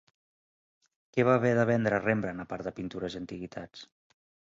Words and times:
Què 1.17 1.25
va 1.27 1.35
haver 1.39 1.51
de 1.59 1.65
vendre 1.71 1.99
Rembrandt 2.05 2.45
a 2.45 2.47
part 2.55 2.65
de 2.69 2.73
pintures 2.81 3.19
i 3.19 3.21
antiguitats? 3.21 3.85